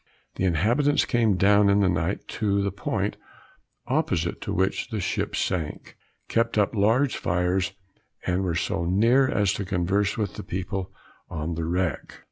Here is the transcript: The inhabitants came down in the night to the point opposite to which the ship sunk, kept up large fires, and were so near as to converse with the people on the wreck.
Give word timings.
The 0.37 0.45
inhabitants 0.45 1.05
came 1.05 1.37
down 1.37 1.69
in 1.69 1.81
the 1.81 1.87
night 1.87 2.27
to 2.29 2.63
the 2.63 2.71
point 2.71 3.17
opposite 3.85 4.41
to 4.41 4.51
which 4.51 4.87
the 4.89 4.99
ship 4.99 5.35
sunk, 5.35 5.95
kept 6.27 6.57
up 6.57 6.73
large 6.73 7.17
fires, 7.17 7.73
and 8.25 8.41
were 8.43 8.55
so 8.55 8.83
near 8.83 9.29
as 9.29 9.53
to 9.53 9.63
converse 9.63 10.17
with 10.17 10.33
the 10.37 10.43
people 10.43 10.91
on 11.29 11.53
the 11.53 11.65
wreck. 11.65 12.15